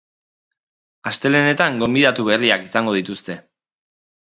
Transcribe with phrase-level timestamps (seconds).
[1.11, 3.39] Astelehenetan gonbidatu berriak izango dituzte.